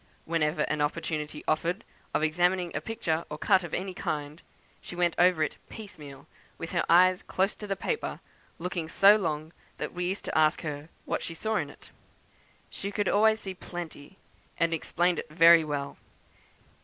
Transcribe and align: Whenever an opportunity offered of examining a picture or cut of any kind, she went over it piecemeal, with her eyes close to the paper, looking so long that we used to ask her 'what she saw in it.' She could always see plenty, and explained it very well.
Whenever 0.25 0.63
an 0.63 0.81
opportunity 0.81 1.43
offered 1.47 1.83
of 2.11 2.23
examining 2.23 2.75
a 2.75 2.81
picture 2.81 3.23
or 3.29 3.37
cut 3.37 3.63
of 3.63 3.71
any 3.71 3.93
kind, 3.93 4.41
she 4.81 4.95
went 4.95 5.13
over 5.19 5.43
it 5.43 5.57
piecemeal, 5.69 6.25
with 6.57 6.71
her 6.71 6.83
eyes 6.89 7.21
close 7.21 7.53
to 7.53 7.67
the 7.67 7.75
paper, 7.75 8.19
looking 8.57 8.89
so 8.89 9.15
long 9.15 9.53
that 9.77 9.93
we 9.93 10.05
used 10.05 10.25
to 10.25 10.35
ask 10.35 10.61
her 10.63 10.89
'what 11.05 11.21
she 11.21 11.35
saw 11.35 11.55
in 11.57 11.69
it.' 11.69 11.91
She 12.71 12.91
could 12.91 13.07
always 13.09 13.41
see 13.41 13.53
plenty, 13.53 14.17
and 14.57 14.73
explained 14.73 15.19
it 15.19 15.29
very 15.29 15.63
well. 15.63 15.97